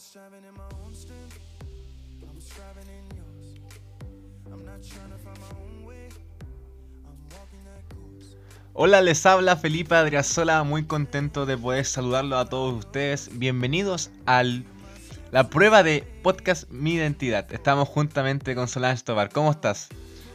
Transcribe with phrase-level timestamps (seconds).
[0.00, 1.38] striving in my own strength.
[2.22, 3.60] I'm striving in yours.
[4.50, 6.08] I'm not trying to find my own way.
[7.04, 8.34] I'm walking that course.
[8.72, 13.28] Hola, les habla Felipe Adriasola, muy contento de poder saludarlo a todos ustedes.
[13.38, 14.42] Bienvenidos a
[15.32, 17.52] la prueba de podcast Mi Identidad.
[17.52, 19.28] Estamos juntamente con Solange Tobar.
[19.30, 19.88] ¿Cómo estás?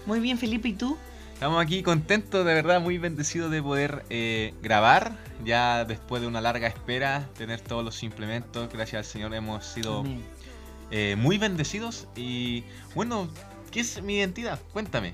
[0.06, 0.96] Muy bien, Felipe, ¿y tú?
[1.36, 5.18] Estamos aquí contentos, de verdad, muy bendecidos de poder eh, grabar.
[5.44, 8.70] Ya después de una larga espera, tener todos los implementos.
[8.72, 10.06] Gracias al Señor hemos sido
[10.92, 12.08] eh, muy bendecidos.
[12.16, 12.64] Y
[12.96, 13.28] bueno,
[13.70, 14.62] ¿qué es mi identidad?
[14.72, 15.14] Cuéntame.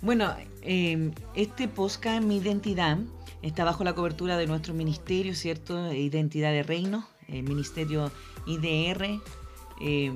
[0.00, 2.98] Bueno, eh, este podcast, Mi Identidad,
[3.42, 5.92] está bajo la cobertura de nuestro ministerio, ¿cierto?
[5.92, 8.12] Identidad de Reino, el ministerio
[8.46, 9.20] IDR,
[9.80, 10.12] eh,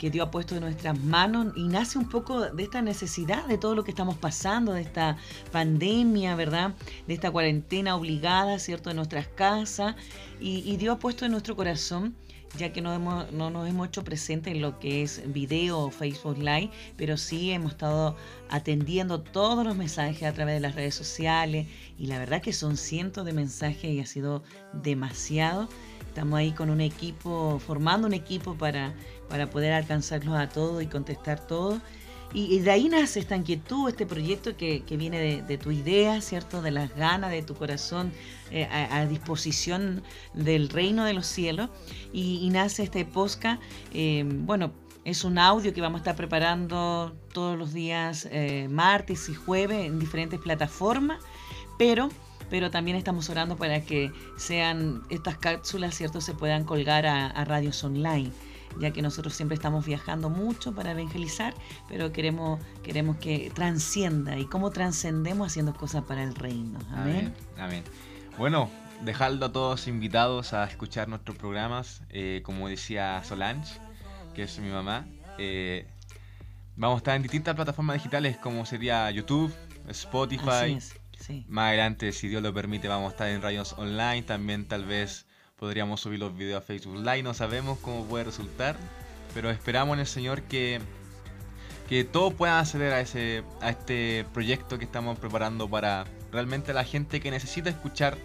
[0.00, 3.58] que Dios ha puesto en nuestras manos y nace un poco de esta necesidad de
[3.58, 5.18] todo lo que estamos pasando, de esta
[5.52, 6.74] pandemia, ¿verdad?
[7.06, 8.88] De esta cuarentena obligada, ¿cierto?
[8.88, 9.96] En nuestras casas.
[10.40, 12.16] Y, y Dios ha puesto en nuestro corazón
[12.56, 15.90] ya que no, hemos, no nos hemos hecho presente en lo que es video o
[15.90, 18.16] Facebook Live, pero sí hemos estado
[18.48, 22.76] atendiendo todos los mensajes a través de las redes sociales y la verdad que son
[22.76, 25.68] cientos de mensajes y ha sido demasiado.
[26.10, 28.92] Estamos ahí con un equipo, formando un equipo para,
[29.28, 31.80] para poder alcanzarlos a todos y contestar todo.
[32.32, 35.70] Y, y de ahí nace esta inquietud, este proyecto que, que viene de, de, tu
[35.70, 36.62] idea, ¿cierto?
[36.62, 38.12] De las ganas, de tu corazón
[38.50, 40.02] eh, a, disposición
[40.34, 41.70] del reino de los cielos.
[42.12, 43.62] Y, nace este podcast.
[43.94, 44.72] Eh, bueno,
[45.04, 49.86] es un audio que vamos a estar preparando todos los días, eh, martes y jueves,
[49.86, 51.22] en diferentes plataformas.
[51.78, 52.10] Pero
[52.50, 56.20] pero también estamos orando para que sean estas cápsulas, ¿cierto?
[56.20, 58.30] Se puedan colgar a, a radios online
[58.78, 61.54] ya que nosotros siempre estamos viajando mucho para evangelizar,
[61.88, 66.78] pero queremos, queremos que trascienda y cómo trascendemos haciendo cosas para el reino.
[66.92, 67.16] Amén.
[67.16, 67.34] Amén.
[67.58, 67.84] Amén.
[68.38, 68.70] Bueno,
[69.02, 73.78] dejando a todos invitados a escuchar nuestros programas, eh, como decía Solange,
[74.34, 75.06] que es mi mamá,
[75.38, 75.86] eh,
[76.76, 79.52] vamos a estar en distintas plataformas digitales como sería YouTube,
[79.88, 80.78] Spotify.
[81.20, 81.44] Sí.
[81.48, 85.26] Más adelante, si Dios lo permite, vamos a estar en radios online, también tal vez
[85.58, 88.76] podríamos subir los videos a Facebook Live, no sabemos cómo puede resultar,
[89.34, 90.80] pero esperamos en el Señor que,
[91.88, 96.84] que todos puedan acceder a, ese, a este proyecto que estamos preparando para realmente la
[96.84, 98.16] gente que necesita escuchar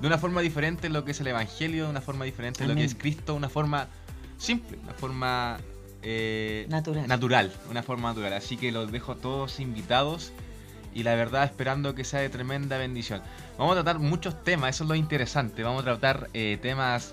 [0.00, 2.76] de una forma diferente lo que es el Evangelio, de una forma diferente Amén.
[2.76, 3.88] lo que es Cristo, una forma
[4.38, 5.58] simple, una forma
[6.02, 7.06] eh, Natural.
[7.06, 8.32] natural, una forma natural.
[8.32, 10.32] Así que los dejo todos invitados
[10.98, 13.22] y la verdad esperando que sea de tremenda bendición.
[13.56, 15.62] Vamos a tratar muchos temas, eso es lo interesante.
[15.62, 17.12] Vamos a tratar eh, temas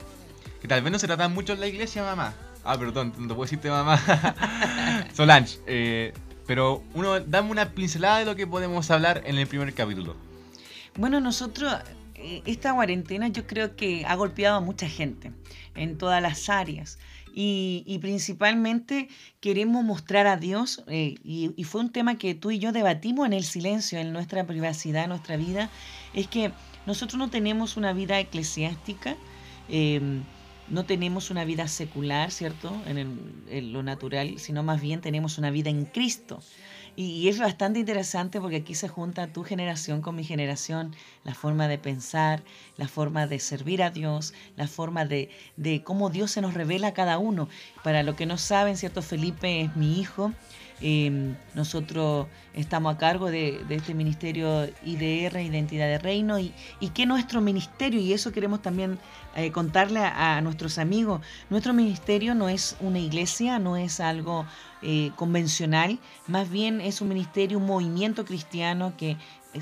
[0.59, 2.33] que tal vez no se tratan mucho en la iglesia, mamá.
[2.63, 4.01] Ah, perdón, no te puedo decirte mamá.
[5.13, 6.13] Solange, eh,
[6.47, 10.15] pero uno, dame una pincelada de lo que podemos hablar en el primer capítulo.
[10.95, 11.71] Bueno, nosotros,
[12.15, 15.31] eh, esta cuarentena yo creo que ha golpeado a mucha gente
[15.75, 16.97] en todas las áreas.
[17.37, 19.09] Y, principalmente
[19.41, 23.25] queremos mostrar a Dios, eh, y, y, fue un tema que tú y yo debatimos
[23.25, 25.69] en el silencio, en nuestra privacidad, en nuestra vida,
[26.13, 26.53] es que
[26.85, 29.17] nosotros no tenemos una vida eclesiástica,
[29.69, 29.99] eh,
[30.67, 32.73] no tenemos una vida secular, ¿cierto?
[32.87, 33.17] En, el,
[33.49, 36.41] en, lo natural, sino más bien tenemos una vida en Cristo.
[36.95, 41.67] Y, es bastante interesante porque aquí se junta tu generación con mi generación, la forma
[41.67, 42.43] de pensar,
[42.77, 46.87] la forma de servir a Dios, la forma de, de cómo Dios se nos revela
[46.87, 47.49] a cada uno.
[47.83, 49.01] Para los que no saben, ¿cierto?
[49.01, 50.31] Felipe es mi hijo.
[50.81, 56.53] Eh, nosotros estamos a cargo de, este ministerio IDR, Identidad de Reino, y,
[56.93, 58.99] que nuestro ministerio, y eso queremos también
[59.35, 64.45] eh, contarle a, a, nuestros amigos, nuestro ministerio no es una iglesia, no es algo
[64.87, 65.97] eh, convencional,
[66.27, 69.17] más bien es un ministerio, un movimiento cristiano que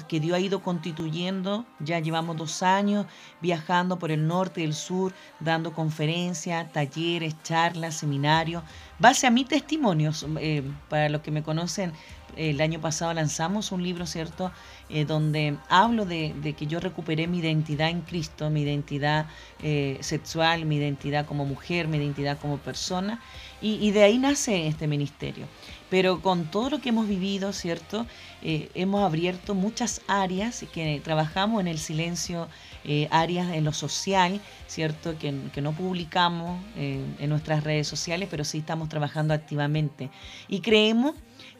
[0.07, 3.05] que Dios ha ido constituyendo, ya llevamos dos años
[3.41, 8.63] viajando por el norte y el sur, dando conferencias, talleres, charlas, seminarios,
[8.97, 11.93] base a mis testimonios, eh, para los que me conocen,
[12.35, 14.51] el año pasado lanzamos un libro, ¿cierto?,
[14.89, 19.27] eh, donde hablo de, que yo recuperé mi identidad en Cristo, mi identidad
[19.61, 23.21] eh, sexual, mi identidad como mujer, mi identidad como persona,
[23.61, 25.45] y, de ahí nace este ministerio.
[25.93, 28.07] Pero con todo lo que hemos vivido, ¿cierto?,
[28.41, 32.49] eh, hemos abierto muchas áreas que trabajamos en el silencio,
[32.83, 35.31] eh, áreas en lo social, ¿cierto?, que,
[35.61, 40.09] no publicamos eh, en nuestras redes sociales, pero sí estamos trabajando activamente.
[40.47, 41.13] Y creemos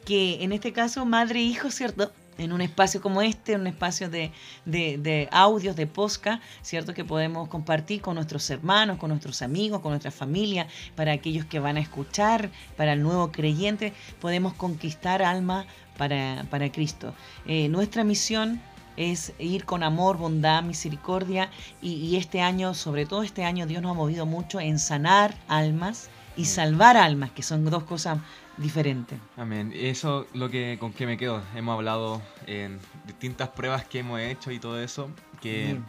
[0.04, 2.12] que en este caso, madre e hijo, ¿cierto?
[2.38, 4.32] En un espacio como este, un espacio de,
[4.66, 6.94] de, de, audios, de posca, ¿cierto?
[6.94, 11.60] Que podemos compartir con nuestros hermanos, con nuestros amigos, con nuestra familia, para aquellos que
[11.60, 15.66] van a escuchar, para el nuevo creyente, podemos conquistar alma
[15.98, 17.14] para, para Cristo.
[17.46, 18.62] Eh, nuestra misión
[18.98, 21.50] es ir con amor, bondad, misericordia
[21.82, 25.36] y, y este año, sobre todo este año, Dios nos ha movido mucho en sanar
[25.48, 28.20] almas y salvar almas, que son dos cosas
[28.58, 29.20] diferentes.
[29.38, 29.72] Amén.
[29.76, 31.42] Eso lo que con que me quedo.
[31.56, 35.10] Hemos hablado en distintas pruebas que hemos hecho y todo eso,
[35.42, 35.86] que, Amén.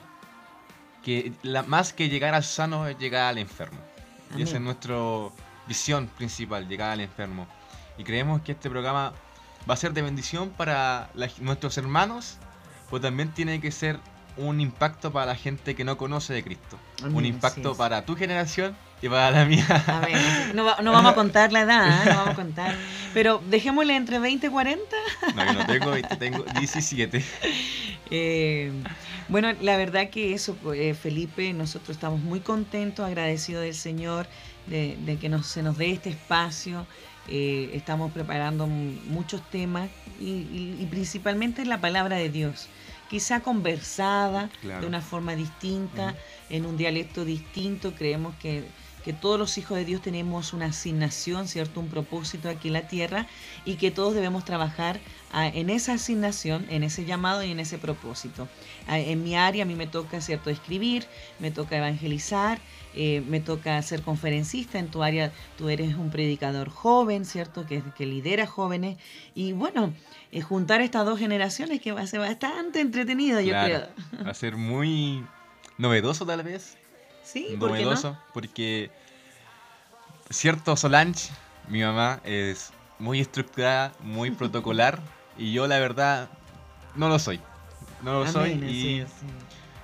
[1.03, 3.79] que la, más que llegar al sano es llegar al enfermo.
[4.37, 4.65] Y esa es Amén.
[4.65, 4.97] nuestra
[5.67, 7.47] visión principal, llegar al enfermo.
[7.99, 9.13] Y creemos que este programa
[9.69, 12.39] va a ser de bendición para la- nuestros hermanos,
[12.91, 13.99] pero también tiene que ser
[14.37, 16.79] un impacto para la gente que no conoce de Cristo.
[17.03, 19.67] Amén, un impacto para tu generación y para la mía.
[19.87, 20.19] Amén.
[20.55, 22.11] No, no vamos a contar la edad, ¿eh?
[22.11, 22.75] no vamos a contar.
[23.13, 24.83] Pero dejémosle entre 20 y 40.
[25.37, 27.25] No, yo no tengo 20, tengo 17.
[28.11, 28.73] Eh,
[29.29, 34.27] bueno, la verdad que eso, eh, Felipe, nosotros estamos muy contentos, agradecidos del Señor
[34.67, 36.87] de, de que nos, se nos dé este espacio.
[37.29, 39.89] Eh, estamos preparando muchos temas
[40.21, 42.69] y, y- y principalmente la palabra de Dios.
[43.09, 44.81] Quizá conversada Claro.
[44.83, 46.15] de una forma distinta,
[46.51, 47.95] en un dialecto distinto.
[47.95, 48.65] Creemos que,
[49.05, 51.81] que todos los hijos de Dios tenemos una asignación, ¿cierto?
[51.81, 53.27] Un propósito aquí en la tierra
[53.67, 54.99] y que todos debemos trabajar
[55.33, 58.49] ah, en esa asignación, en ese llamado y en ese propósito.
[58.89, 61.07] Ah, En mi área a mí me toca, ¿cierto?, escribir,
[61.39, 62.59] me toca evangelizar,
[62.95, 64.79] eh, me toca ser conferencista.
[64.79, 68.97] En tu área tú eres un predicador joven, ¿cierto?, que, que lidera jóvenes.
[69.35, 69.93] Y bueno,
[70.33, 73.87] eh, juntar estas dos generaciones que va a ser bastante entretenido, yo Claro.
[74.11, 74.25] creo.
[74.27, 75.25] Va a ser muy
[75.77, 76.79] novedoso tal vez.
[77.25, 77.91] Sí, ¿por qué no?
[77.91, 78.17] novedoso.
[78.33, 78.91] Porque
[80.31, 81.31] cierto Solange,
[81.69, 85.01] mi mamá, es muy estructurada, muy protocolar.
[85.37, 86.29] y yo la verdad
[86.95, 87.41] no lo soy.
[88.03, 88.53] No lo soy.
[88.53, 89.05] Amén, Y,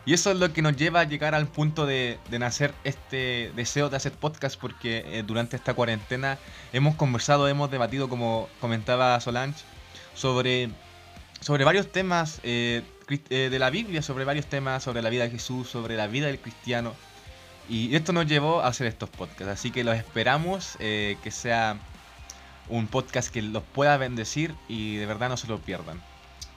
[0.06, 0.12] sí.
[0.12, 3.88] eso es lo que nos lleva a llegar al punto de, de nacer este deseo
[3.88, 4.60] de hacer podcast.
[4.60, 6.38] Porque eh, durante esta cuarentena
[6.72, 9.64] hemos conversado, hemos debatido, como comentaba Solange,
[10.14, 10.70] sobre,
[11.40, 12.82] sobre varios temas eh,
[13.30, 16.26] eh, de la Biblia, sobre varios temas, sobre la vida de Jesús, sobre la vida
[16.26, 16.94] del cristiano.
[17.70, 19.46] Y esto nos llevó a hacer estos podcasts.
[19.46, 21.78] Así que los esperamos eh, que sea
[22.68, 26.02] un podcast que los pueda bendecir y de verdad no se lo pierdan.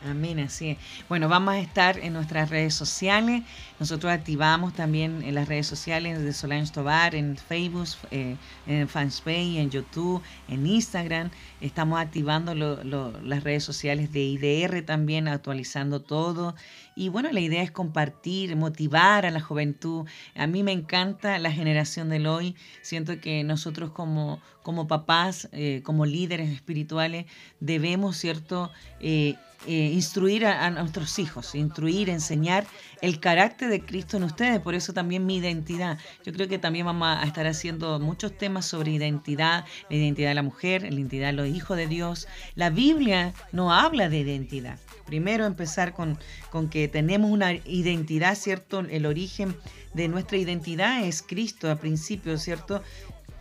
[0.06, 0.78] Amén, así es.
[1.08, 3.44] Bueno, vamos a estar en nuestras redes sociales.
[3.80, 8.36] Nosotros activamos también en las redes sociales de Solange Tobar, en Facebook, eh,
[8.68, 11.32] en Fanspage, en YouTube, en Instagram.
[11.62, 16.54] Estamos activando las redes sociales de IDR también, actualizando todo.
[16.96, 20.06] Y bueno, la idea es compartir, motivar a la juventud.
[20.36, 22.56] A mí me encanta la generación del hoy.
[22.82, 27.26] Siento que nosotros como, como papás, eh, como líderes espirituales,
[27.62, 28.70] debemos, ¿cierto?
[29.00, 29.36] Eh,
[29.66, 32.66] eh, instruir a, nuestros hijos, instruir, enseñar
[33.02, 34.60] el carácter de Cristo en ustedes.
[34.60, 35.98] Por eso también mi identidad.
[36.26, 40.36] Yo creo que también vamos a estar haciendo muchos temas sobre identidad, la identidad de
[40.36, 42.28] la mujer, la identidad de los hijos de Dios.
[42.56, 44.80] La Biblia no habla de identidad.
[45.06, 46.18] Primero empezar con,
[46.50, 48.80] con que tenemos una identidad, ¿cierto?
[48.80, 49.56] El origen
[49.94, 52.82] de nuestra identidad es Cristo al principio, ¿cierto?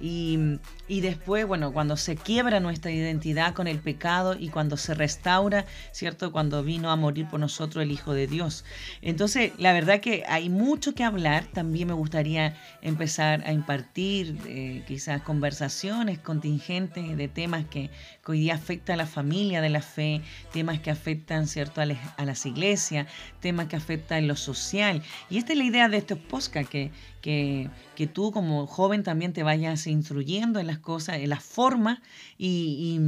[0.03, 0.59] Y,
[0.89, 5.65] y después, bueno, cuando se quiebra nuestra identidad con el pecado y cuando se restaura,
[5.93, 6.33] ¿cierto?
[6.33, 8.65] Cuando vino a morir por nosotros el Hijo de Dios.
[9.01, 11.47] Entonces, la verdad que hay mucho que hablar.
[11.53, 17.89] También me gustaría empezar a impartir eh, quizás conversaciones contingentes de temas que,
[18.25, 20.21] que hoy día afectan a la familia de la fe,
[20.53, 23.07] temas que afectan, ¿cierto?, a, les- a las iglesias,
[23.41, 25.01] temas que afectan lo social.
[25.31, 29.33] Y esta es la idea de estos podcasts, que, que, que tú como joven también
[29.33, 32.01] te vayas instruyendo en las cosas, en las formas
[32.39, 32.99] y,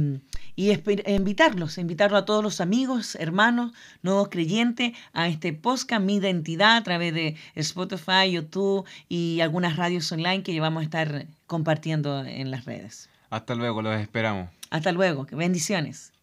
[0.55, 0.71] y,
[1.07, 6.83] invitarlos, invitarlos a todos los amigos, hermanos, nuevos creyentes a este podcast, Mi Identidad, a
[6.83, 12.65] través de Spotify, YouTube y algunas radios online que vamos a estar compartiendo en las
[12.65, 13.09] redes.
[13.29, 14.49] Hasta luego, los esperamos.
[14.69, 16.14] Hasta luego, que bendiciones.